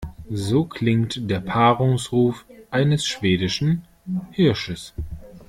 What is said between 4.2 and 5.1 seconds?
Hirsches.